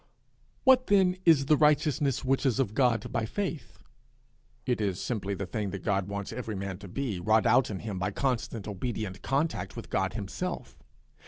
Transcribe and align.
What, 0.63 0.87
then, 0.87 1.15
is 1.25 1.45
the 1.45 1.55
righteousness 1.55 2.25
which 2.25 2.43
is 2.43 2.57
of 2.59 2.73
God 2.73 3.11
by 3.11 3.27
faith? 3.27 3.77
It 4.65 4.81
is 4.81 4.99
simply 4.99 5.35
the 5.35 5.45
thing 5.45 5.69
that 5.69 5.83
God 5.83 6.07
wants 6.07 6.33
every 6.33 6.55
man 6.55 6.79
to 6.79 6.87
be, 6.87 7.19
wrought 7.19 7.45
out 7.45 7.69
in 7.69 7.81
him 7.81 7.99
by 7.99 8.09
constant 8.09 8.67
obedient 8.67 9.21
contact 9.21 9.75
with 9.75 9.91
God 9.91 10.13
himself. 10.13 10.75